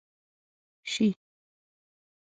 [0.91, 1.07] شي،